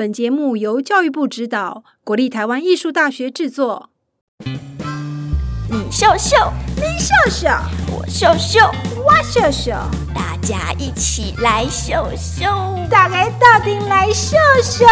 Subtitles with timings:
[0.00, 3.90] 本节目由教育部指导，国立台湾艺术大学制作。
[5.68, 7.50] 你秀秀，你秀秀，
[7.94, 8.60] 我秀秀，
[8.96, 9.72] 我秀秀，
[10.14, 12.46] 大家一起来秀秀，
[12.88, 14.86] 大家到底来秀秀，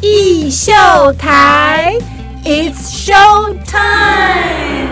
[0.00, 0.72] 艺秀
[1.12, 1.96] 台
[2.44, 4.91] ，It's show time。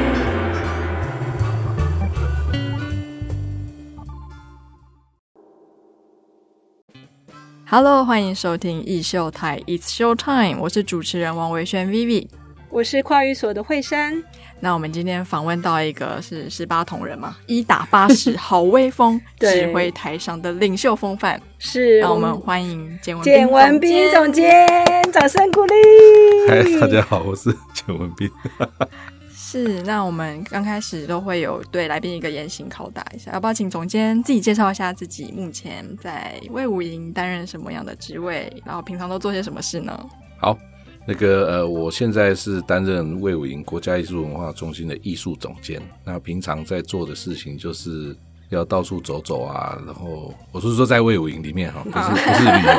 [7.72, 12.26] Hello，欢迎收听艺秀台，It's Show Time，我是主持人王维轩 Vivi，
[12.68, 14.24] 我是跨语所的惠山。
[14.58, 21.40] 那我们今天访问到一个是十八铜人嘛，一打八十， 好威风，指挥台上的领袖风范。
[21.60, 24.66] 是，让我们欢迎简文简文斌总监，
[25.12, 25.74] 掌声鼓励。
[26.48, 28.28] 嗨，大家好，我是简文斌。
[29.52, 40.08] 是，那我们刚开始都会有对来宾一个严刑拷打一下，要不要请总监自己介绍一下自己目前在魏武营担任什么样的职位，然后平常都做些什么事呢？
[40.38, 40.56] 好，
[41.04, 48.16] 那个呃，我现在是担任魏武营国家艺术文化中心的艺术总监，那平常在做的事情就是
[48.50, 52.70] 要到处走走啊，然后我是说在魏武营里面哈，不是不是旅游。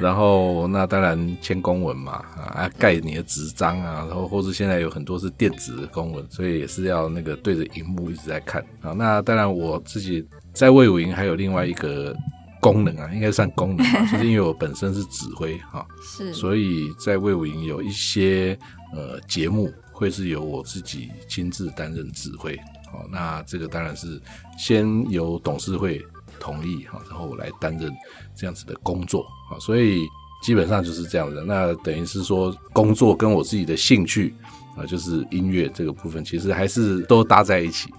[0.00, 8.92] 然后那当然签公文嘛，啊盖你的纸张啊，然后或者现在有很多是电子的公文，所以也是要那个对着荧幕一直在看啊。
[8.92, 12.14] 那当然我自己在魏武营还有另外一个
[12.60, 18.58] 功能啊，应该算功能，就是因为我本身是指挥哈， 是，所以在魏武营有一些
[18.94, 22.58] 呃节目会是由我自己亲自担任指挥，
[22.92, 24.20] 好，那这个当然是
[24.56, 26.04] 先由董事会。
[26.40, 27.92] 同意哈，然后我来担任
[28.34, 30.00] 这样子的工作啊，所以
[30.42, 31.44] 基本上就是这样的。
[31.44, 34.34] 那等于是说，工作跟我自己的兴趣
[34.76, 37.94] 啊，就是音乐这个部分，其实还是都搭在一起。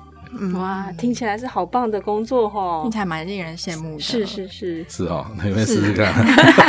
[0.55, 3.99] 哇，听起来是好棒的工作哈，听起来蛮令人羡慕的。
[3.99, 6.11] 是是是，是哈，你们试试看。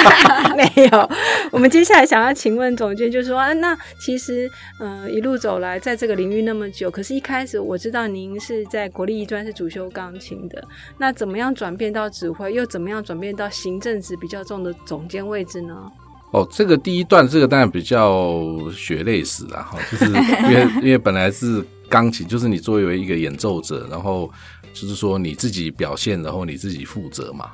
[0.55, 1.11] 没有，
[1.51, 10.63] 我们接下来想要请问总监，就是说啊，那其实呃一路走来，在这个领域那么久，可是一开始我知道您是在国立艺专是主修钢琴的，
[10.99, 15.75] 那怎么样转变到指挥，又怎么样转变到行政职比较重的总监位置呢？
[16.33, 18.43] 哦，这个第一段这个当然比较
[18.73, 20.13] 血泪史了哈，就是因
[20.55, 21.65] 为 因为本来是。
[21.95, 24.29] 钢琴就是你作为一个演奏者，然后
[24.73, 27.53] 就是说你自己表现，然后你自己负责嘛。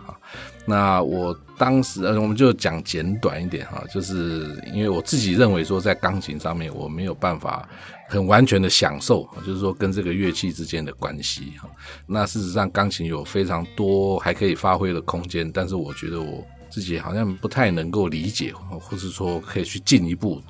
[0.64, 7.68] 那我当时，我们就讲简短一点哈，就是因为我自己认为说，在钢琴上面我没有办法
[8.08, 11.52] 很完全的享受，就是说跟这个乐器之间的关系。
[12.06, 20.41] 那事实上，钢琴有非常多还可以发挥的空间，但是我觉得我自己好像不太能够理解，或是说可以去进一步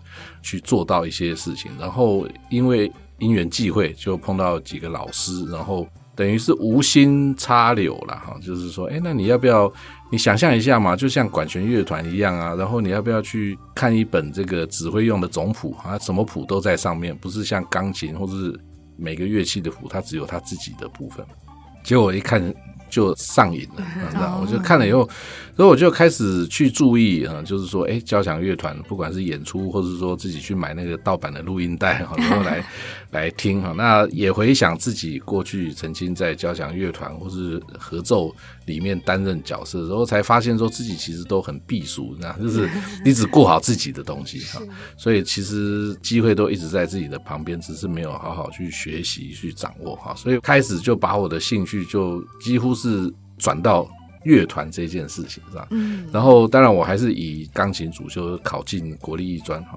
[0.42, 1.70] 去做到一些事情。
[1.78, 8.38] 然后因为因缘际会，就碰到几个老师，然后等于是无心插柳了哈。
[8.42, 9.72] 就是说，哎，那你要不要？
[10.12, 12.54] 你想象一下嘛，就像管弦乐团一样啊。
[12.54, 15.98] 然后你要不要去看一本这个指挥用的总谱啊？
[15.98, 18.60] 什么谱都在上面，不是像钢琴或者是
[18.96, 21.24] 每个乐器的谱，它只有它自己的部分。
[21.82, 22.54] 结果一看。
[22.90, 24.38] 就上瘾了， 知道？
[24.42, 25.08] 我就看了以后，
[25.56, 32.64] 所以我就开始去注意啊，就是说，哎，交响乐团不管是演出，或者是说自己去买那个盗版的录音带， 然后来
[33.12, 33.72] 来听哈。
[33.76, 38.34] 那也回想自己过去曾经在交响乐团或是合奏
[38.70, 42.66] 里面担任角色，然后才发现说自己其实都很避俗，那 就是
[43.04, 44.62] 你只顾好自己的东西哈。
[44.96, 50.14] 所以其实机会都一直在自己的旁边，只是没有好好去学习去掌握哈。
[50.14, 52.70] 所以开始就把我的兴趣就几乎。
[52.80, 53.86] 是转到
[54.24, 59.76] 乐团这件事情上，嗯，然后当然我还是以钢琴主修考进国立艺专哈，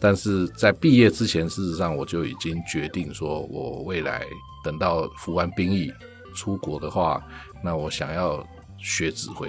[0.00, 4.22] 但是在毕业之前，事实上我就已经决定说，我未来
[4.64, 5.90] 等到服完兵役
[6.32, 7.22] 出国的话，
[7.62, 8.46] 那我想要
[8.78, 9.48] 学指挥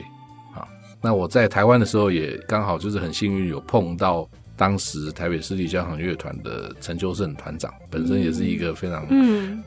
[0.54, 0.68] 啊。
[1.02, 4.30] 那我在台湾的时候也刚好就是很幸运有碰到。
[4.56, 9.04] 当时台北市立交响乐团的陈秋盛团长本身也是一个非常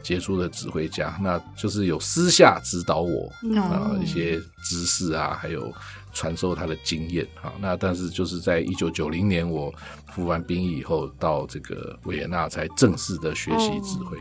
[0.01, 5.73] 杰出的指挥家，那就是有私下指导我啊一些知识啊，还有
[6.13, 7.53] 传授他的经验啊。
[7.61, 9.75] 那但是就是在一九九零年我
[10.13, 14.17] 服完兵役以后，到这个维也纳才正式的学习指挥。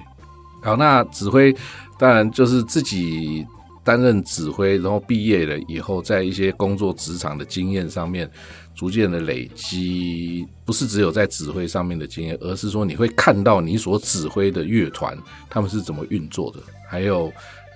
[0.65, 1.55] 好，那指挥
[1.97, 3.45] 当然就是自己
[3.83, 8.29] 担任指挥，然后毕业了以后，在一些工作职场的经验上面。
[8.75, 15.17] 逐渐的累积，不是只有在指挥上面的经验，而是说你会看到你所指挥的乐团
[15.49, 16.59] 他们是怎么运作的，
[16.89, 17.31] 还有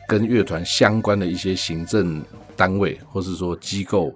[0.09, 2.21] 跟乐团相关的一些行政
[2.53, 4.13] 单位或是说机构，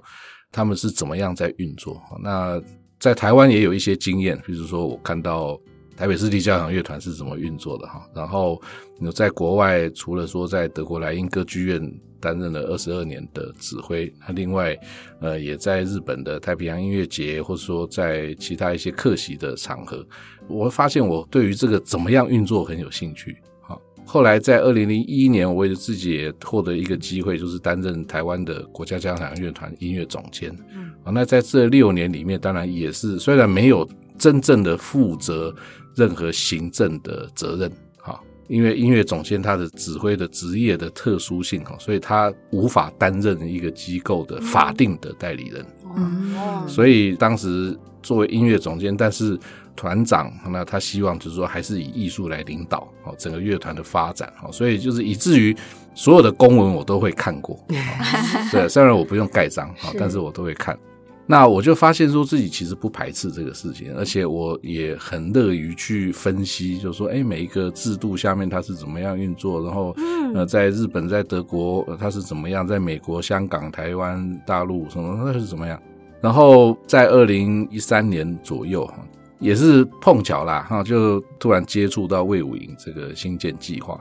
[0.51, 2.01] 他们是怎么样在运作。
[2.21, 2.61] 那
[2.99, 5.57] 在台湾也有一些经验，比如说我看到
[5.95, 8.07] 台北市立交响乐团是怎么运作的哈。
[8.15, 8.61] 然后
[8.99, 14.77] 你在国外，除了说在德国莱茵歌剧院担任了二十二年的指挥，那另外
[15.19, 20.05] 呃也在日本的太平洋音乐节，或者说在其他一些客席的场合，
[20.47, 23.37] 我会发现我对于这个怎么样运作很有兴趣。
[23.61, 30.55] 好，后来在二零零一年，我也自己也获得一个机会，就是担任台湾的国家交响乐团音乐总监。
[30.73, 33.87] 嗯，啊，那在这六年里面，当然也是虽然没有
[34.17, 35.53] 真正的负责
[35.95, 45.65] 任何行政的责任，哈，因为音乐总监他的指挥的职业的特殊性哈，所以他无法担任一个机构的法定的代理人。
[45.83, 49.37] 哦，所以当时作为音乐总监，但是
[49.75, 55.55] 团长那他希望就是说还是以艺术来领导哦整个乐团的发展哦，所以就是以至于
[55.95, 57.75] 所有的公文我都会看过，哦
[58.51, 60.77] 对，虽然我不用盖章啊，但是我都会看。
[61.25, 69.95] 那我就发现说自己其实不排斥这个事情，而且我也很乐于去分析，就是说，哎，每一个制度下面它是怎么样运作，然后，
[70.35, 75.81] 呃，在日本、在德国、呃它是怎么样，在美国、香港、台湾、大陆什么它是怎么样。
[76.19, 78.95] 然后在二零一三年左右，哈
[79.39, 83.99] 也是碰巧啦，哈，就突然接触到魏武营这个新建计划，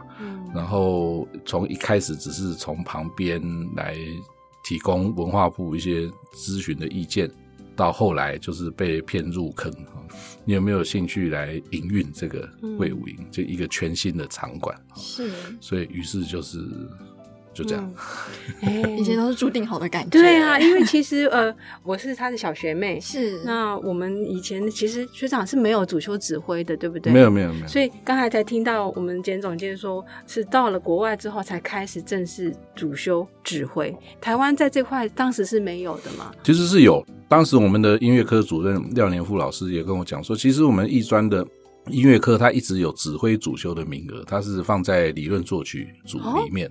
[0.55, 3.41] 然后从一开始只是从旁边
[3.75, 3.97] 来
[4.62, 7.31] 提供文化部一些咨询的意见，
[7.75, 10.03] 到后来就是被骗入坑哈。
[10.44, 12.49] 你有没有兴趣来营运这个
[12.79, 14.76] 魏武营，就一个全新的场馆？
[14.97, 15.31] 是，
[15.61, 16.59] 所以于是就是
[17.52, 17.94] 就这样。
[18.62, 20.10] 哎一切都是注定好的感觉。
[20.10, 27.12] 对啊，，因为其实呃， 我是他的小学妹，是那我们以前其实学长是没有主修指挥的，对不对？
[27.12, 33.94] 没有没有没有，所以刚才才听到我们简总监说，是到了国外之后才开始正式主修指挥。
[34.20, 36.31] 台湾在这块当时是没有的嘛？
[36.44, 37.04] 其实是有。
[37.28, 41.46] 当时我们的音乐科主任廖年富老师也跟我讲说，其实我们艺专的
[41.88, 46.70] 音乐课它一直有指挥主修的名额，它是放在理论作曲组里面。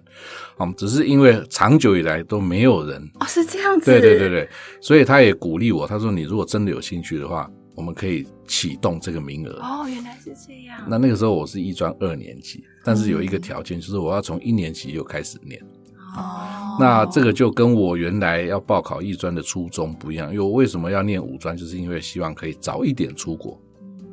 [0.59, 3.91] 嗯，只是因为长久以来都没有人，哦，是这样子。
[3.91, 4.49] 对对对对，
[4.79, 9.59] 所以他也鼓励我，他说你如果真的有兴趣的话，我们可以启动这个名额。
[9.61, 10.81] 哦，原来是这样。
[10.87, 15.61] 那那个时候我是一专二年级，但是有一个条件，就是我要从一年级又开始念。
[16.15, 23.57] 哦，那这个就跟我原来要报考艺专的初衷不一样，因为我为什么要念五专，就是因为希望可以早一点出国，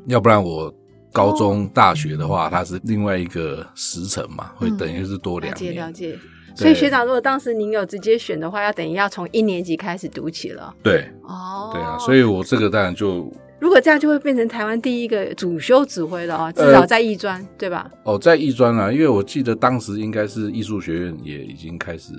[0.07, 0.73] 要不然我
[1.19, 5.75] 高中、大学的话，它是另外一个时程嘛，会等于是多了两年。
[5.75, 6.17] 解了解。
[6.55, 10.73] 所以学长，如果当时您有直接选的话，要等于要从一年级开始读起了。
[10.81, 13.29] 对哦，对啊，所以我这个当然就
[13.61, 17.91] 如果这样，就会变成台湾第一个主修指挥了哦，至少在艺专，对吧？
[18.05, 22.13] 哦，在艺专啊，因为我记得当时应该是艺术学院也已经开始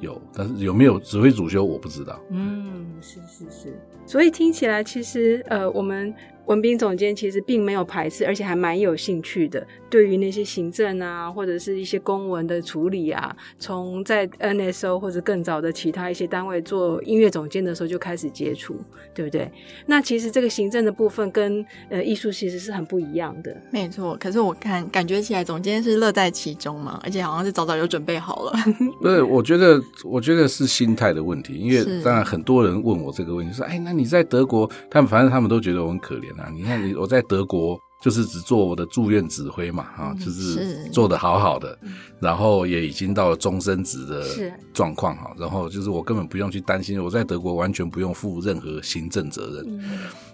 [0.00, 2.18] 有，但是有没有指挥主修我不知道。
[2.30, 3.80] 嗯，是是是。
[4.06, 6.12] 所以听起来，其实呃，我们
[6.46, 9.66] 文斌总监其实并没有排斥，而且还蛮有兴趣的。
[9.88, 18.76] 对于那些行政啊，或者是一些公文的处理啊，从在 NSO 或者更早的其他一些单位做音乐总监的时候就开始接触，
[19.12, 19.50] 对不对？
[19.86, 23.56] 那其实这个行政的部分跟呃艺术其实是很不一样的。
[23.72, 24.16] 没错。
[24.20, 28.52] 可是我看感觉起来总监是乐在其中嘛，而且好像是早早就准备好了。
[29.02, 36.48] 对，我觉得，我觉得是心态的问题，因为当然很多人问我这个问题，说，哎，那你在德国，他们反正他们都觉得我很可怜啊。
[36.52, 41.78] 你看你我在德国，就是只做我的住院指挥嘛，哈、就是是做的好好的，
[42.20, 44.24] 然后也已经到了终身职的
[44.72, 49.80] 状况哈，然后就是我根本不用去担心，我在德国完全不用负任何行政责任。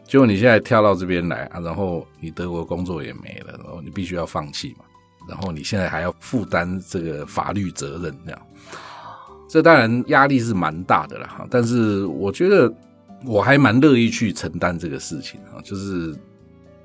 [0.06, 4.84] 结果你现在跳到这边来啊，然后你德国工作也没了，然后你必须要放弃嘛，
[5.28, 8.40] 然后你现在还要负担这个法律责任，这样，
[9.48, 11.46] 这当然压力是蛮大的啦哈。
[11.50, 12.72] 但是我觉得
[13.26, 16.16] 我还蛮乐意去承担这个事情啊，就是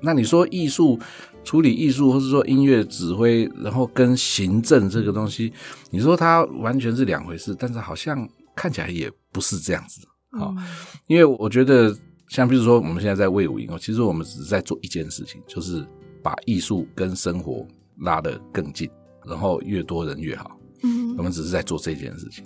[0.00, 0.98] 那你说艺术
[1.44, 5.52] 处理艺术，或是说音乐指挥，然后跟行政这个东西，
[5.90, 10.00] 你说它完全是两回事，但是好像看起来也不是这样子。
[10.32, 10.54] 好、
[11.06, 11.94] 因为我觉得，
[12.28, 15.86] 像比如说我们现在在魏武营哦，其实我们只是在做一件事情，就是
[16.22, 17.66] 把艺术跟生活
[17.98, 18.88] 拉得更近，
[19.26, 20.58] 然后越多人越好。
[21.12, 22.44] 嗯我们只是在做这件事情。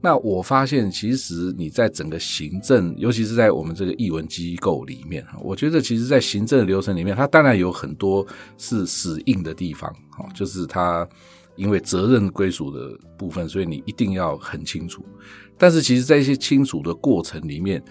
[0.00, 8.26] 那我发现，其实你在整个行政，尤其是在我们这个译文机构里面，哈，我觉得其实，在行政流程里面，它当然有很多
[8.58, 11.08] 是死硬的地方，哈，就是它
[11.56, 15.02] 因为责任归属的部分，所以你一定要很清楚。
[15.56, 17.82] 但是，其实，在一些清楚的过程里面，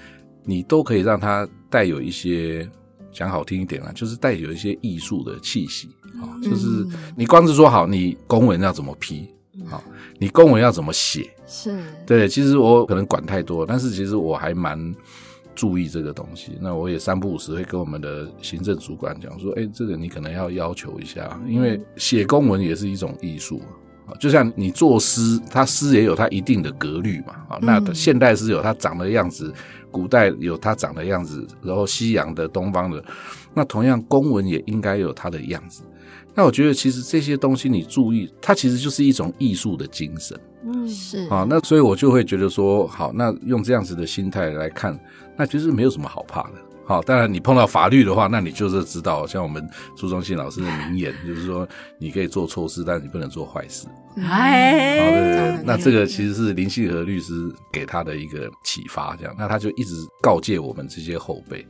[0.45, 2.69] 你都可以让它带有一些
[3.11, 5.87] 讲好听一点啦，就是带有一些艺术的气息
[6.21, 6.85] 啊，就是
[7.17, 9.27] 你光是说好，你公文要怎么批，
[9.69, 9.83] 好，
[10.17, 14.93] 你公文要怎么写，是，对，其实我可能管太多，但是其实我还蛮
[15.53, 16.57] 注意这个东西。
[16.59, 23.61] 那我也三不五时会跟我们的行政主管讲说，哎，这个你可能要要求一下，因为写公文也是一种艺术
[24.07, 24.17] 啊。
[24.19, 27.35] 就像你作诗，它诗也有它一定的格律嘛。
[27.47, 29.53] 啊，那现代诗有它长的样子，
[29.91, 33.03] 古代有它长的样子，然后西洋的、东方的，
[33.53, 35.83] 那同样公文也应该有它的样子。
[36.35, 40.39] 那我觉得其实这些东西你注意，它其实就是一种艺术的精神。
[40.65, 44.97] 嗯，是啊，那所以我就会觉得说，好，那用这样子的心态来看，
[45.37, 46.53] 那其实没有什么好怕的。
[46.85, 53.87] 好，当然你碰到法律的话，那你就是知道，像我们朱宗信老师的名言，就是说你可以做错事，但是你不能做坏事。
[54.17, 57.33] 哎，好，对对对嗯，那这个其实是林信和律师
[57.71, 61.65] 给他的一个启发，这样，那他就一直告诫我们这些后辈。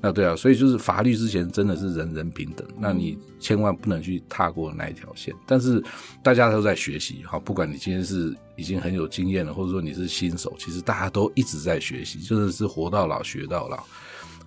[0.00, 5.34] 那对啊，所以就是法律之前真的是人人平等，那你千万不能去踏过那一条线。
[5.46, 5.82] 但是
[6.22, 13.82] 大家都在学习，好，不管你今天是已经很有经验了，或者说你是新手，其实大家都一直在学习，真的是活到老学到老。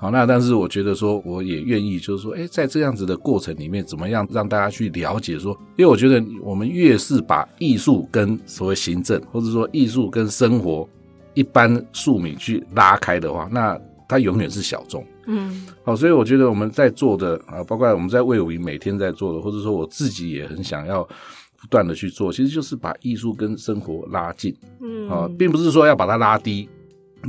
[0.01, 10.89] 好，那但是我觉得说，我也愿意，就是说，哎，在这样子的过程里面，怎么样让大家去了解说，因为我觉得我们越是把艺术跟所谓行政，或者说艺术跟生活
[11.36, 13.79] 一般庶民去拉开的话，那
[14.10, 15.05] 它永远是小众。
[15.27, 15.67] 嗯。
[15.84, 24.51] 好，所以我觉得我们在做的啊，包括我们在魏武营每天在做的，或者说我自己也很想要不断的去做，其实就是把艺术跟生活拉近。
[24.81, 25.08] 嗯。
[25.08, 26.67] 啊，并不是说要把它拉低，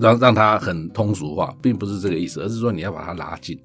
[0.00, 3.58] 让让它很通俗化，并不是这个意思，而是说你要把它拉近，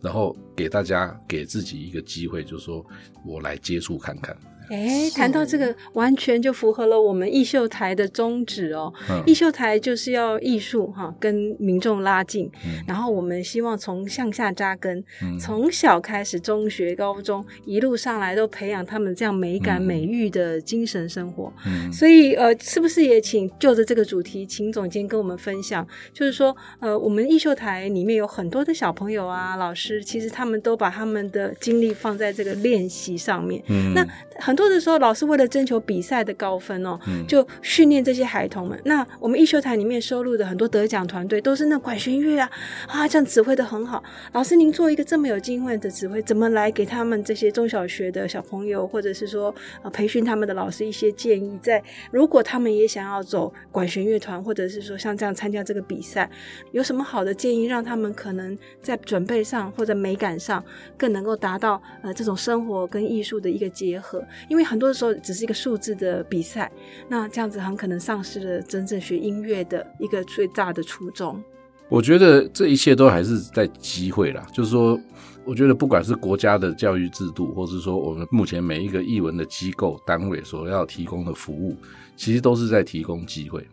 [0.00, 2.84] 然后给大家给自己一个机会，就是说
[3.26, 4.36] 我来接触看看。
[4.70, 8.92] 哎，谈到这个，完全就符合了我们艺秀台的宗旨哦。
[9.10, 12.50] 嗯艺秀台就是要艺术哈，跟民众拉近。
[12.64, 21.52] 嗯然后我们希望从向下扎根，嗯从小开始，中学、高中一路上来都培养他们这样美感、嗯美育的精神生活。
[21.66, 33.62] 嗯所以呃，是不是也请就着这个主题，请总监跟我们分享，就是说呃，我们艺秀台里面有很多的小朋友啊，老师，其实他们都把他们的精力放在这个练习上面。
[33.68, 34.06] 嗯那
[34.40, 38.78] 很多的时候，老师为了征求比赛的高分哦，嗯就训练这些孩童们。
[38.84, 42.50] 那我们艺秀台里面收录的很多得奖团队，都是那管弦乐啊
[42.88, 44.02] 啊，这样指挥的很好。
[44.32, 51.58] 老师，您做一个这么有经验的指挥，怎么来给他们这些中小学的小朋友，或者是说呃培训他们的老师一些建议？
[51.62, 56.28] 在如果他们也想要走管弦乐团，或者是说像这样参加这个比赛，
[56.72, 60.64] 有什么好的建议，让他们可能在准备上或者美感上
[60.96, 64.24] 更能够达到呃这种生活跟艺术的一个结合？
[64.48, 66.70] 因为很多的时候只是一个数字的比赛，
[67.08, 71.42] 那这样子很可能丧失了真正学音乐的一个最大的初衷。
[71.88, 74.98] 我觉得这一切都还是在机会啦，就是说，
[75.44, 81.76] 我觉得不管是国家的教育制度，或是说我们目前每一个译文的机构单位所要提供的服务，
[82.16, 83.66] 其实都是在提供机会。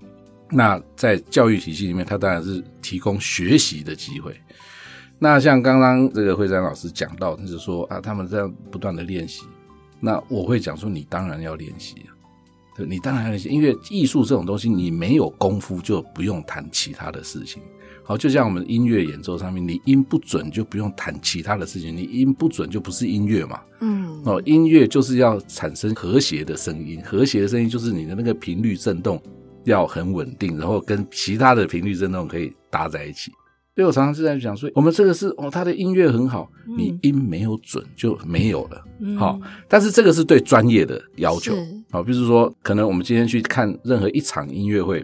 [0.51, 4.35] 那在教育体系里面，它当然是提供学习的机会。
[5.17, 9.43] 那像刚刚这个慧珊老师讲到，就是说啊，他们这样不断的练习，
[9.99, 12.15] 那我会讲说，你当然要练习啊。
[12.75, 17.61] 对你当然要练习，因为艺术这种东西，你没有功夫就不用谈其他的事情。
[18.03, 23.59] 好，就像我们音乐演奏上面，你音不准就不用谈其他的事情，你音不准就不是音乐嘛。
[23.81, 29.21] 嗯，哦，音乐就是要产生和谐的声音，和谐的声音就是你的那个频率振动
[29.65, 33.31] 要很稳定，然后跟其他的频率振动可以搭在一起。
[33.79, 38.83] 所以我常常是在讲说，我们这个是哦，他的音乐很好，你音没有准就没有了。
[38.99, 41.81] 嗯好、但是这个是对专业的要求是。
[41.89, 45.01] 好，比如说，可能我们今天去看任何一场音乐会，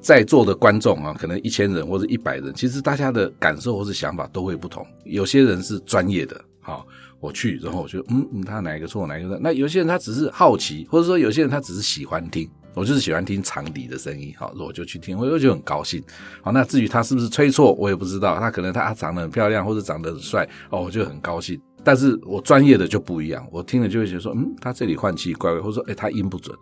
[0.00, 4.82] 在座的观众啊，可能一千人或者一百人，其实大家的感受或是想法都会不同。
[5.04, 6.86] 有些人是专业的，好，
[7.20, 9.38] 我去，然后我就嗯嗯，他哪一个错，哪一个错？
[9.42, 12.48] 那有些人他只是好奇，或者说有些人他只是喜欢听。
[12.74, 16.02] 我就是喜欢听长笛的声音，好，我就去听，我就觉得很高兴。
[16.42, 18.38] 好，那至于他是不是吹错，我也不知道。
[18.38, 21.60] 他可能他长得很漂亮，或者长得很帅，哦，我就很高兴。
[21.82, 26.56] 但是我专业的就不一样，我听了就会觉得说，嗯，他这里换气怪怪，或者说，哎，他音不准。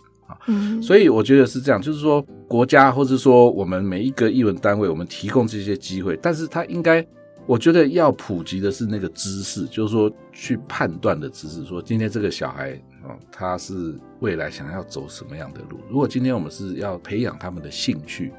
[0.46, 7.04] 嗯，所以我觉得是这样，就是说国家或者说我们每一个艺文单位，我们提供这些机会，但是他应该，
[7.46, 15.78] 我觉得要普及的是那个知识，就是说去判断的知识，说今天这个小孩哦，他是未来想要走什么样的路。
[15.88, 18.32] 如果今天我们是要培养他们的兴趣，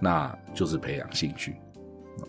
[0.00, 1.56] 那就是培养兴趣。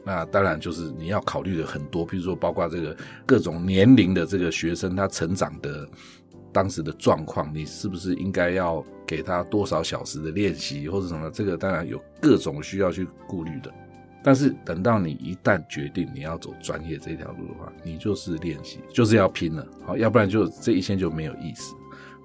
[0.06, 5.88] 那当然就是你要考虑的很多，比如说包括这个各种年龄的这个学生他成长的
[6.52, 11.30] 当时的状况，你是不是应该要给他多少小时的练习或者什么？
[11.32, 13.74] 这个当然有各种需要去顾虑的。
[14.24, 21.74] 但是等到你一旦决定你要走专业这条路的话，你就是练习，就是要拼了，好，要不然就这一切就没有意思。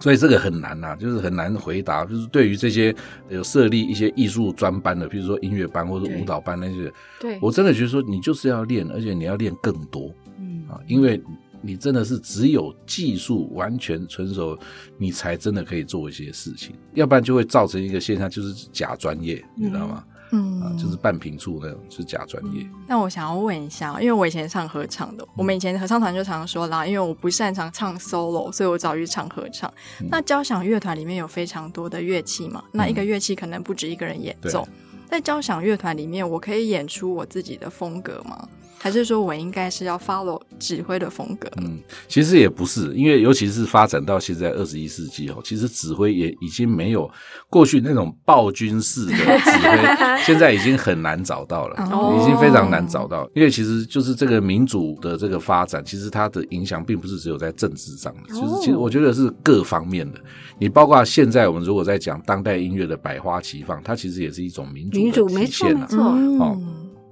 [0.00, 2.04] 所以这个很难呐、就是很难回答。
[2.04, 2.94] 就是对于这些
[3.28, 11.22] 有设立一些艺术专班的，比如说音乐班或者舞蹈班那些，对，我真的觉得说你就是要练，而且你要练更多嗯啊，因为
[11.62, 14.58] 你真的是只有技术完全成熟，
[14.98, 20.04] 你才真的可以做一些事情，要不然就会造成一个现象，就是假专业，你知道吗？
[20.08, 20.13] 嗯
[20.62, 22.66] 啊，就是半平处那种是假专业。
[22.86, 29.72] 那我想要问一下，因为我以前唱合唱的，我们以前合唱团就常常说啦，因为我不擅长唱 solo，所以我找去唱合唱。
[30.10, 34.66] 那交响乐团里面有非常多的乐器嘛，那一个乐器可能不止一个人演奏。
[35.08, 38.48] 在交响乐团里面，我可以演出我自己的风格吗？
[38.84, 41.48] 还是说我应该是要 follow 指挥的风格？
[41.56, 47.10] 嗯，其实也不是，因为尤其是发展到现在二十一世纪哦，其实指挥也已经没有
[47.48, 53.26] 过去那种暴君式的指挥， 现在已经很难找到了，哦已经非常难找到。
[53.34, 60.20] 因为其实就是这个民主的这个发展，其实它的影响并不是只有在政治上的，就是其实我觉得是各方面的。
[60.58, 65.86] 你包括现在我们如果在讲当代音乐的百花齐放，它其实也是一种民主民主的没体现啊。
[65.88, 66.60] 错没错，嗯哦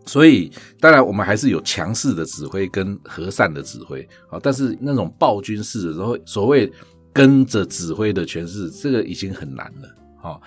[0.05, 6.71] 所以，当然我们还是有强势的指挥跟和善的指挥啊，但是那种暴君式的然后，所谓
[7.13, 9.89] 跟着指挥的诠释，这个已经很难了。
[10.23, 10.41] 哦，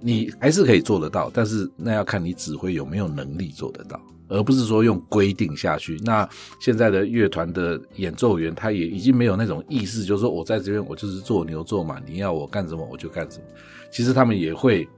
[0.00, 5.96] 你还是可以做得到，但是那要看你指挥有没有能力做得到，而不是说用规定下去。
[6.04, 6.28] 那
[6.60, 13.44] 现在的乐团的演奏员，他也已经没有那种意识，就是说我在这边我就是做牛做马，你要我干什么我就干什么。
[13.92, 14.88] 其实他们也会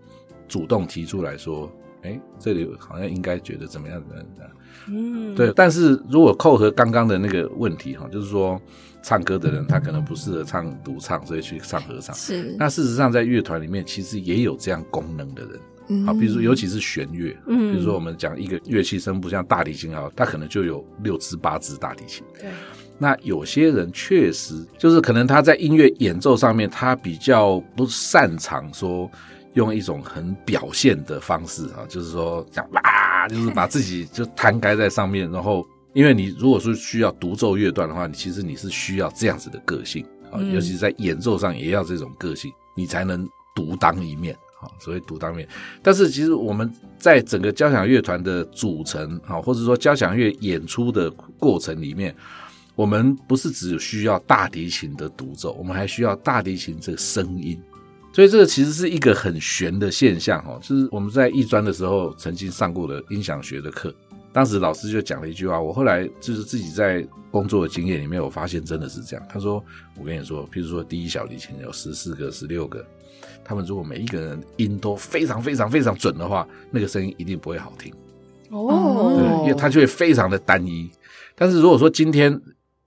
[0.49, 1.71] 主动提出来说。
[2.03, 4.53] 哎，这里好像应该觉得怎么样怎么样怎么样？
[4.91, 8.61] 嗯，对，但是如果扣合刚刚的那个问题哈，就是说
[9.03, 12.15] 唱歌的人他可能不适合唱独唱，所以去唱合唱。
[12.15, 22.25] 是那事实上，在乐团里面其实也有这样功能的人嗯啊，比如说尤其是弦乐，嗯比如说我们讲一个乐器声部，像大提琴啊，它可能就有六支八支大提琴。
[22.39, 22.51] 对，
[22.99, 29.11] 那有些人确实就是可能他在音乐演奏上面，他比较不擅长说
[29.59, 44.37] 用一种很表现的方式啊，就是说这样哇，就是把自己就摊开在上面，然后因为你如果说需要独奏乐段的话，你其实你是需要这样子的个性啊，嗯尤其是在演奏上也要这种个性，你才能独当一面。
[44.61, 45.49] 好，所谓独当面，
[45.83, 52.15] 但是其实我们在整个交响乐团的组成，好，或者说交响乐演出的过程里面，
[52.75, 57.61] 我们不是只有需要大提琴的独奏，我们还需要大提琴这个声音。
[58.19, 63.95] 所以这个其实是一个很玄的现象哦，就是我们在艺专的时候曾经上过的音响学的课，
[64.33, 69.25] 当时老师就讲了一句话，我后来就是自己在工作的经验里面，我发现真的是这样。
[69.33, 69.65] 他说
[69.97, 72.85] ：“我跟你说，譬如说第一小提琴有十四个、十六个，
[73.45, 77.95] 他们如果每一个人音都非常非常非常准的话，那个声音一定不会好听。”
[78.51, 80.91] 哦对，因为它就会非常的单一。
[81.37, 82.37] 但是如果说今天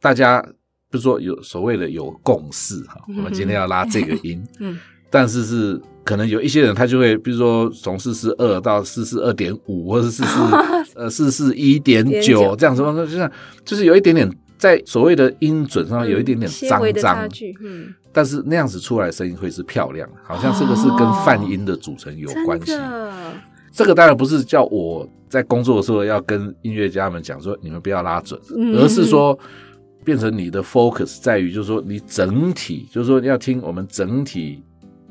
[0.02, 0.42] 大家
[0.90, 4.78] 比如说有所谓的有共识哈，我们今天要拉这个音，嗯，
[5.12, 10.40] 但是是可能有一些人他就会，比如说从四四二到四四二点五，或者是四四
[10.96, 13.32] 呃四四一点九这样子，就像
[13.64, 22.74] 就是有一点点在所谓的音准上有一点点脏些微的差脏，距，嗯，但是那样子出来的声音会是漂亮，好像这个是跟泛音的组成有关系。
[23.74, 28.76] 这个当然不是叫我在工作的时候要跟音乐家们讲说你们不要拉准，嗯。
[28.76, 29.38] 而是说
[30.04, 34.62] 变成你的 focus 在于，就是说你整体，就是说要听我们整体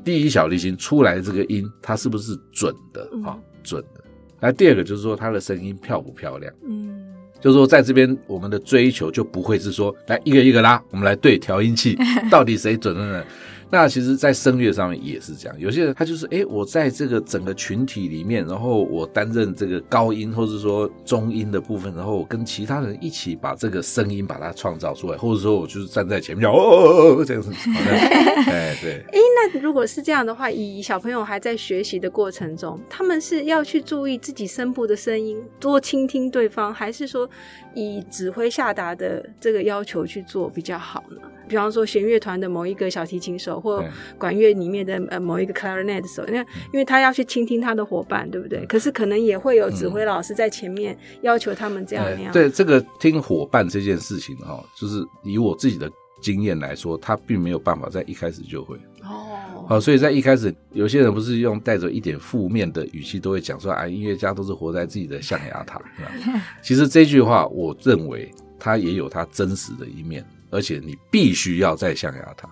[0.03, 4.03] 第一小提琴出来的这个音，它是不是准的嗯啊、准的。
[4.39, 11.97] 那第二个就是说它的声音漂不漂亮，嗯，就是说在这边我们的追求就不会是说来一个一个拉，我们来对调音器
[12.31, 13.23] 到底谁准呢？
[13.71, 15.57] 那其实，在声乐上面也是这样。
[15.57, 27.49] 有些人他就是，哎，我在这个整个群体里面，然后我担任这个高音或者说中音的部分，然后我跟其他人一起把这个声音把它创造出来，或者说我就是站在前面，哦哦哦这样子，
[28.51, 29.03] 哎，对。
[29.07, 37.29] 哎，那如果是这样的话，以小朋友还在学习的过程中，他们是要去注意自己声部的声音，多倾听对方，还是说
[37.73, 41.21] 以指挥下达的这个要求去做比较好呢？
[41.47, 43.83] 比方说弦乐团的某一个小提琴手，或
[44.17, 46.39] 管乐里面的呃某一个 clarinet 的手，那
[46.73, 48.65] 因为他要去倾听他的伙伴，对不对？
[48.65, 52.29] 可是可能也会有指挥老师在前面要求他们这样那样。
[52.29, 58.77] 哎对这个听伙伴这件事情哈、就是以我自己的经验来说，他并没有办法在一开始就会。
[59.03, 65.81] 哦，好，所以在一开始，有些人不是用带着一点负面的语气，都会讲说啊，音乐家都是活在自己的象牙塔。
[66.61, 72.47] 其实这句话，我认为它也有它真实的一面，而且你必须要在象牙塔，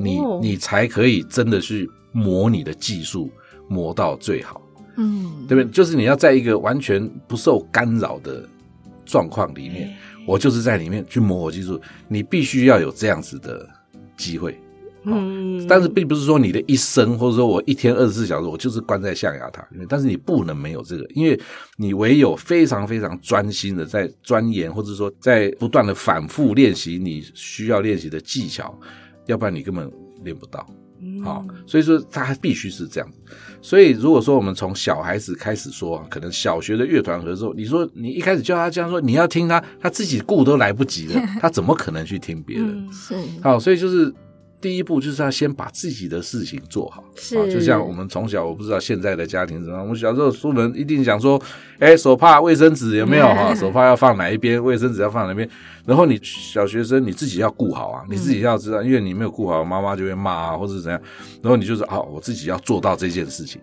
[0.00, 3.30] 你哦你才可以真的去磨你的技术，
[3.68, 4.60] 磨到最好。
[4.96, 5.72] 嗯，对不对？
[5.72, 8.46] 就是你要在一个完全不受干扰的
[9.06, 9.94] 状况里面，
[10.26, 13.68] 我就是在里面去磨我技术，你必须要有这样子的
[14.16, 14.58] 机会。
[15.04, 19.86] 嗯，但是并不是说你的一生，或者说我一天二十四小时，我就是关在象牙塔里面。
[19.88, 21.40] 但是你不能没有这个，因为
[21.76, 28.78] 你唯有非常非常专心的在钻研，或者说在不断的反复练习你需要练习的技巧，
[29.32, 29.90] 要不然你根本
[30.22, 30.64] 练不到。
[31.24, 33.12] 好、所以说它必须是这样。
[33.60, 42.88] 所以如果说我们从小孩子开始说，可能小学的乐团合奏，你说你一开始叫他这样说，你要听他，他自己顾都来不及了， 他怎么可能去听别人？
[42.92, 44.14] 是好，所以就是
[44.62, 47.02] 第一步就是要先把自己的事情做好。
[47.16, 49.84] 是啊就像我们从小，我不知道现在的家庭怎么样。
[49.84, 51.42] 我们小时候出门一定想说，
[51.80, 53.52] 哎，手帕、卫生纸有没有 哈？
[53.54, 55.46] 手帕要放哪一边，卫生纸要放哪边。
[55.84, 61.00] 然后你小学生你自己要顾好啊，你自己要知道，因为你没有顾好，妈妈就会骂啊，或者是怎样。
[61.42, 63.60] 然后你就是啊，我自己要做到这件事情。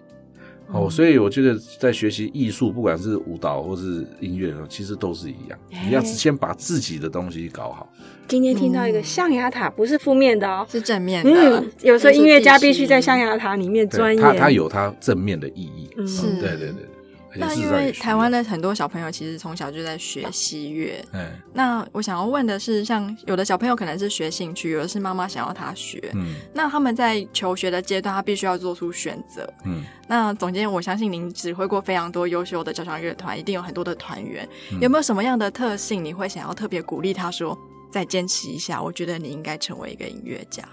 [0.71, 5.57] 哦，所以我觉得在学习艺术，不管是舞蹈或是音乐，其实都是一样。
[5.83, 7.91] 你要先把自己的东西搞好。
[8.27, 10.67] 今天听到一个象牙塔，不是负面的哦。
[10.69, 11.31] 是正面的。
[11.31, 13.29] 嗯，有时候音乐家必须在象牙。
[13.39, 14.33] 塔里面钻对，研。
[14.33, 15.89] 它它有它正面的意义。
[15.97, 16.85] 嗯是对对对。
[17.35, 29.47] 那因为台湾，的很多小朋友其实从小就在学西乐，嗯，那我想要问的是，像有的小朋友可能是学兴趣，有的是妈妈想要他学，嗯那他们在求学的阶段，他必须要做出选择。
[29.65, 37.57] 嗯，那总监，我相信您指挥过非常多优秀的交响乐团，一定有很多的团员，嗯有没有什么样的特性你会想要特别鼓励他说，
[37.91, 38.81] 再坚持一下？
[38.81, 40.63] 我觉得你应该成为一个音乐家。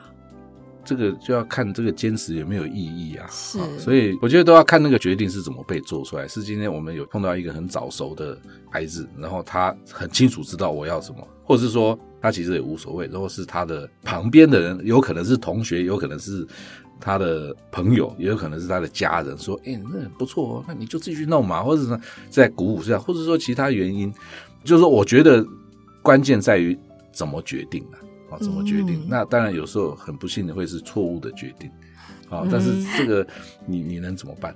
[0.86, 3.26] 这个就要看这个坚持有没有意义啊。
[3.30, 6.26] 是啊所以我觉得都要看那个决定是怎么被做出来。
[6.28, 8.38] 是今天我们有碰到一个很早熟的
[8.70, 16.46] 孩子，然后他很清楚知道我要什么，或者是说他其实也无所谓，如果是他的旁边的人，有可能是同学，有可能是。
[16.98, 24.10] 他的朋友也有可能是他的家人说：“哎、那不错哦，那你就继续弄嘛。”或者是在鼓舞下，或者说其他原因，
[24.64, 25.46] 就是说，我觉得
[26.00, 26.74] 关键在于
[27.12, 27.98] 怎么决定了
[28.30, 29.00] 啊，怎么决定？
[29.02, 31.70] 嗯那当然有时候很不幸的会是错误的决定
[32.28, 33.26] 啊，但是这个
[33.66, 34.54] 你你能怎么办？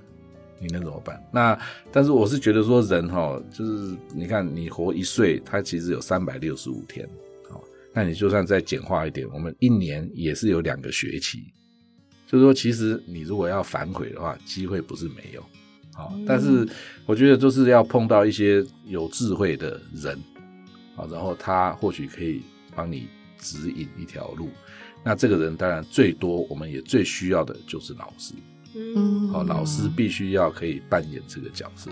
[0.59, 1.19] 你能怎么办？
[1.33, 1.57] 那
[1.91, 7.07] 但是我是觉得说人哈，就是你看你活一岁，他其实有三百六十五天，
[7.49, 11.51] 好，那你就算再简化一点，我们一年也是有两个学期，
[12.27, 15.43] 就是说其实你如果要反悔的话，机会不是没有，
[15.95, 16.67] 好，但是
[17.07, 20.15] 我觉得就是要碰到一些有智慧的人，
[20.95, 22.43] 啊，然后他或许可以
[22.75, 23.07] 帮你
[23.41, 24.49] 指引一条路。
[25.03, 28.33] 那这个人当然最多，我们也最需要的就是老师。
[28.73, 31.91] 嗯哦，老师必须要可以扮演这个角色，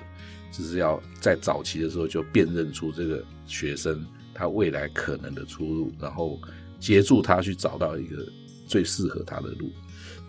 [0.49, 6.39] 就是要在早期的时候就辨认出这个学生他未来可能的出路，然后
[6.79, 8.25] 协助他去找到一个
[8.65, 9.69] 最适合他的路。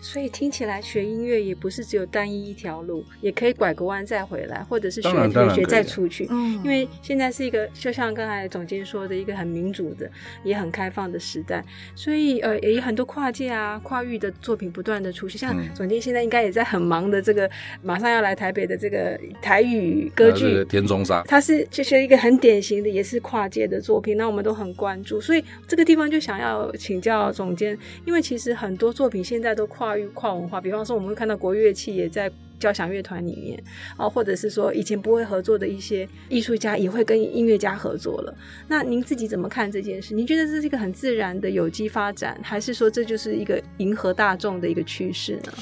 [0.01, 6.27] 所以听起来学音乐也不是只有单一一条路，也可以拐个弯再回来，或者是学当然当然学再出去。
[6.29, 6.59] 嗯。
[6.63, 10.09] 因为现在是一个，就像刚才总监说的，一个很民主的、
[10.43, 11.63] 也很开放的时代，
[11.95, 15.39] 所以呃，也有很多跨界啊、跨域的作品不断的出现。
[15.39, 15.69] 像嗯。
[15.75, 17.49] 总监现在应该也在很忙的这个，
[17.83, 33.61] 马上要来台北的这个台语歌剧呃天中沙，它是就是一个很典型的，也是跨界的作品，那我们都很关注，所以这个地方就想要请教总监，因为其实很多作品现在都跨域跨文化，比方说我们会看到国乐器也在交响乐团里面
[33.97, 38.35] 啊，或者是说以前不会合作的一些艺术家也会跟音乐家合作了。
[38.67, 40.13] 那您自己怎么看这件事？
[40.13, 45.53] 您觉得这是一个很自然的有机发展，还是说这就是一个迎合大众的一个趋势呢？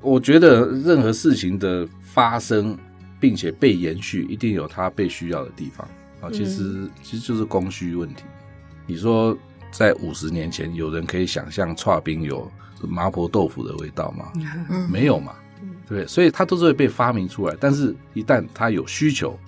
[0.00, 2.78] 我觉得任何事情的发生，
[3.18, 5.88] 并且被延续，一定有它被需要的地方
[6.20, 6.30] 啊。
[6.30, 8.22] 其实、其实就是供需问题。
[8.86, 9.36] 你说
[9.72, 12.48] 在五十年前，有人可以想象串冰有
[12.86, 14.26] 麻婆豆腐的味道吗？
[14.70, 15.32] 嗯没有嘛，
[15.88, 16.06] 对不对？
[16.06, 19.38] 所以它都是会被发明出来，但是一旦它有需求，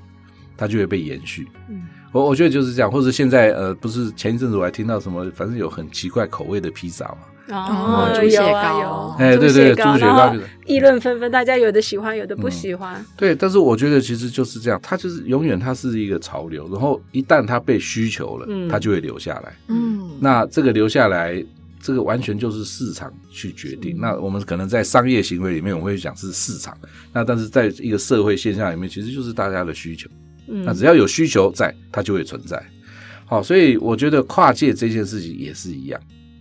[0.56, 1.46] 它就会被延续。
[1.68, 13.00] 嗯我我觉得就是这样，或者现在呃，不是前一阵子我还听到什么，反正有很奇怪口味的披萨嘛，哦猪血糕有，哎对对对，猪血糕就是议论纷纷，大家有的喜欢，有的不喜欢。
[13.16, 19.52] 对，但是我觉得其实就是这样，它就是永远它是一个潮流，然后一旦它被需求了，嗯它就会留下来。
[19.68, 21.40] 嗯，那这个留下来，
[21.80, 23.96] 这个完全就是市场去决定。
[23.98, 26.76] 那我们可能在商业行为里面，我们会讲是市场，
[27.12, 30.08] 那但是在一个社会现象里面，其实就是大家的需求。
[30.48, 32.60] 嗯那只要有需求在，它就会存在。
[33.24, 36.00] 好，所以我觉得跨界这件事情也是一样，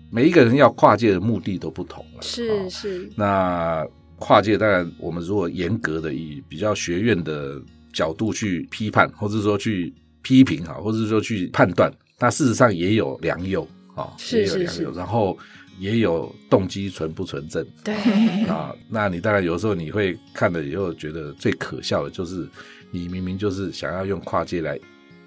[0.09, 2.21] 每一个人要跨界的目的都不同了。
[2.21, 7.61] 是哦是，那跨界当然，我们如果严格的以比较学院的
[7.93, 13.65] 角度去批判，或者说去批评哈，或者说去判断，那事实上也有良莠
[13.99, 15.37] 啊，是是是然后
[15.77, 17.95] 也有动机纯不纯正对，
[18.47, 18.73] 啊。
[18.87, 22.47] 那你当然有时候你会看了以后觉得最可笑的就是，
[22.91, 24.79] 你明明就是想要用跨界来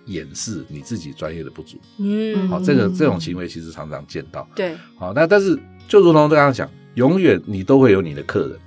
[0.07, 1.79] 掩饰你自己专业的不足。
[1.99, 4.49] 嗯，好，这个这种行为其实常常见到。
[4.55, 8.59] 对，好，那但是就如同刚刚讲，永远你都会有你的客人。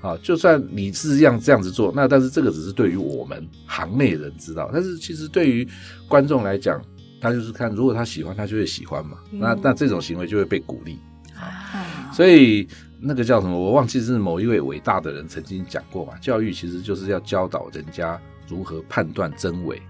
[0.00, 5.66] 啊，就算你是这样这样子做，那但是这个只是对于我们行内人知道，但是其实对于
[6.06, 6.80] 观众来讲，
[7.20, 9.18] 他就是看如果他喜欢，他就会喜欢嘛。
[9.30, 10.98] 那那这种行为就会被鼓励。
[11.36, 12.66] 啊所以
[13.00, 19.80] 那个叫什么，我忘记是某一位伟大的人曾经讲过嘛，教育其实就是要教导人家如何判断真伪、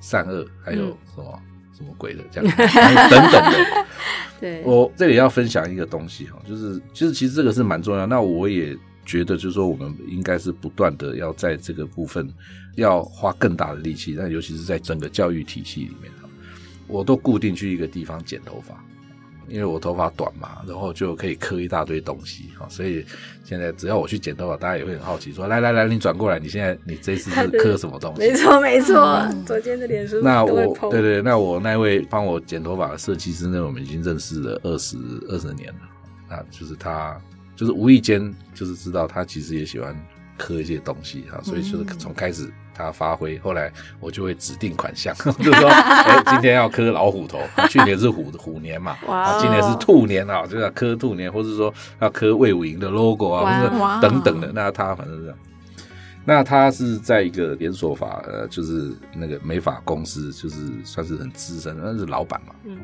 [0.00, 1.42] 善恶，还有嗯什么、
[1.76, 3.86] 什么鬼的这样等等的。
[4.38, 8.06] 对，我这里要分享一个东西哈，就是其实其实这个是蛮重要。
[8.06, 12.32] 那我也觉得就是说，我们应该是不断的要在这个部分
[12.76, 16.15] 要花更大的力气，那尤其是在整个教育体系里面哈，
[16.86, 18.74] 我都固定去一个地方剪头发。
[19.48, 23.06] 因为我头发短嘛，然后就可以磕一大堆东西哈，所以
[23.44, 34.96] 现在只要我去剪头发，大家也会很好奇说：“来来来，你转过来，你现在你这次是 磕什么东西？”没错没错，左肩的脸书那我对对，那我那位帮我剪头发的设计师呢，我们已经认识了二十
[35.28, 35.80] 二十年了。
[36.28, 37.16] 那就是他，
[37.54, 39.96] 就是无意间就是知道他其实也喜欢
[40.36, 54.52] 刻一些东西哈，所以就是从开始他发挥，后来我就会指定款项， 就是说，哎，今天要磕老虎头，去年是虎 虎年嘛，哇啊，今年是兔年啊，就要磕兔年，或者说要磕魏武营的 logo 啊，或者等等的。
[54.52, 55.38] 那他反正是这样。
[56.28, 62.54] 那他是在一个连锁法，呃，就是那个美发公司，就是算是很资深，那是老板嘛。
[62.64, 62.76] 嗯。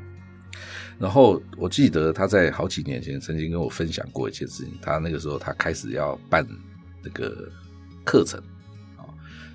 [0.99, 6.47] 然后我记得他在好几年前曾经跟我分享过一件事情，他那个时候他开始要办
[7.03, 7.49] 那个
[8.05, 8.52] 课程啊，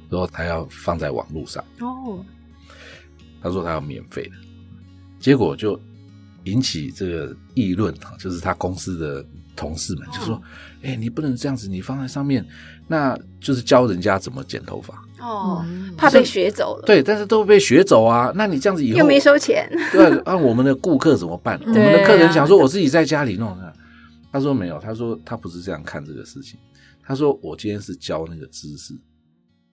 [0.10, 2.24] 然后他要放在网络上，哦，
[3.41, 4.32] 他说他要免费的，
[5.20, 5.80] 结果就
[6.46, 10.41] 引起这个议论啊，就是他公司的同事们就说
[10.84, 12.46] ：“哎、你不能这样子，你放在上面，
[12.88, 14.93] 那就是教人家怎么剪头发。
[15.20, 18.32] 哦，嗯怕被学走了，对，但是都被学走啊。
[18.36, 21.60] 那你这样子以后又没收钱， 对啊，我们的顾客怎么办？
[21.65, 23.74] 我们的客人想说，我自己在家里弄的。
[24.32, 26.60] 他说没有，他说他不是这样看这个事情。
[27.02, 28.93] 他说我今天是教那个知识，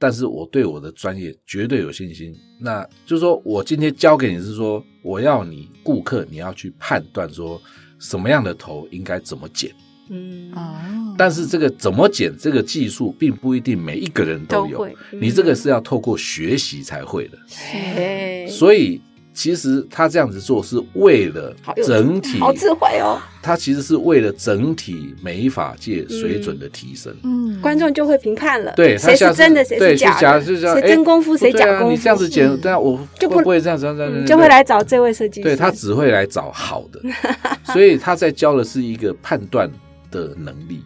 [0.05, 2.37] 但是我对我的专业绝对有信心。
[2.61, 7.59] 那就是说我今天教给你是说，我要你顾客你要去判断说
[7.99, 9.71] 什么样的头应该怎么剪。
[10.11, 14.85] 嗯，哦，但是这个怎么剪这个技术，并不一定每一个人都有都。
[15.13, 17.39] 嗯你这个是要透过学习才会的。
[17.49, 19.01] 嘿所以
[19.35, 27.15] 其实他这样子做是为了整体，好智慧哦，他其实是为了整体美发界水准的提升。
[27.25, 34.45] 嗯，观众就会评判了，对，谁是真的，谁是假的，假就是说谁真功夫，谁假功夫，你这样子剪，嗯对啊，我就不会这样子，这样子嗯就会。
[34.55, 37.01] 来找这位设计师，对他只会来找好的，
[37.73, 39.69] 所以他在教的是一个判断
[40.13, 40.85] 的能力。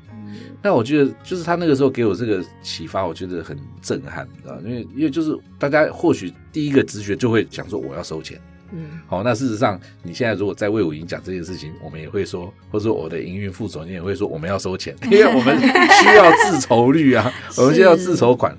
[0.62, 8.40] 那我觉得，就是他那个时候给我这个启发，我觉得很震撼，你知道因为因为就是大家或许第一个直觉就会想说我要收钱，
[8.72, 15.58] 嗯，好，那事实上，你现在如果在魏武营讲这件事情，我们也会说，或者说我的营运副总监也会说，我们要收钱，因为我们
[16.02, 18.56] 需要自筹率啊，我们需要自筹款。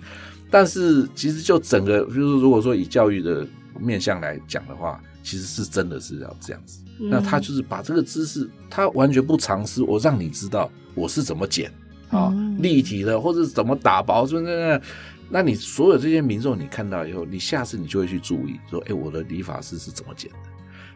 [0.52, 3.46] 但是其实就整个，就是如果说以教育的
[3.80, 6.80] 面向来讲的话，其实是真的是要这样子。
[7.02, 11.72] 嗯那他就是把这个知识，他完全不尝试，我让你知道我是怎么剪
[12.10, 14.82] 啊，嗯立体的，或者是怎么打薄，是不是？
[15.30, 20.38] 那你所有这些民众，你看到以后，你下次你就会去注意，说，哎，我的理发师是怎么剪的？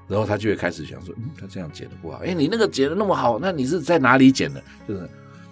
[0.07, 4.61] 然后他就会开始想说，嗯，他这样剪的不好，哎，你那个剪的那么好，那你是在哪里剪的？
[4.87, 5.07] 就是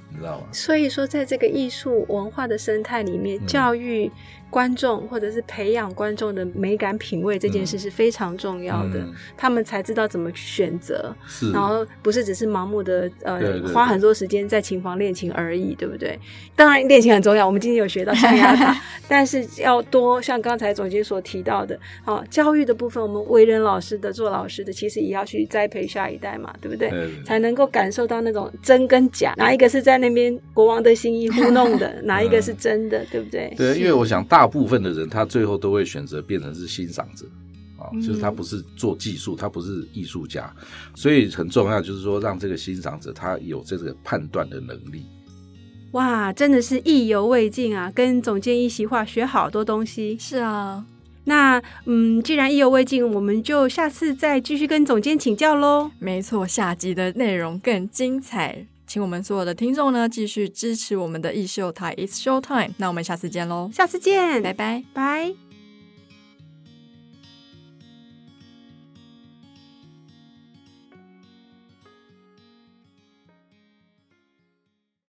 [0.09, 0.47] 你知道吗？
[0.51, 4.11] 所以说，在这个艺术文化的生态里面，嗯教育
[4.51, 9.13] 观众或者是培养观众的美感品味这件事是非常重要的，嗯。
[9.35, 11.15] 他们才知道怎么去选择，
[11.53, 16.19] 然后不是只是盲目的呃花很多时间在琴房练琴而已，对不对？
[16.55, 26.91] 当然练琴很重要，我们今天有学到象牙塔， 但是要多像刚才总监所提到的，哦，教育的部分，我们为人老师的、做老师的，其实也要去栽培下一代嘛，对不对？
[27.25, 33.53] 才能够感受到那种真跟假，哪一个是在那边国王的心意糊弄的， 哪一个是真的，对不对？
[33.57, 37.27] 对，因为我想大部分的人，他最后都会选择变成是欣赏者。
[37.77, 40.51] 啊，就是他不是做技术，他不是艺术家，
[40.95, 45.05] 所以很重要，就是说让这个欣赏者他有这个判断的能力。
[45.91, 47.91] 哇，真的是意犹未尽啊！
[47.93, 50.17] 跟总监一席话，学好多东西。
[50.19, 50.83] 是啊，
[51.25, 55.91] 那嗯，既然意犹未尽，我们就下次再继续跟总监请教喽。
[55.99, 62.73] 没错，下集的内容更精彩，请我们所有的听众呢继续支持我们的艺秀台，It's Show Time。
[62.75, 64.83] 那我们下次见喽，下次见，拜拜。
[64.91, 65.40] 拜。